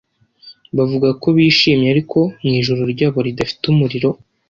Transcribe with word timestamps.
Bavuga 0.77 1.07
ko 1.21 1.27
bishimye 1.35 1.87
ariko 1.93 2.19
mu 2.43 2.51
ijoro 2.59 2.81
ryabo 2.93 3.19
ridafite 3.27 3.63
umuriro 3.73 4.09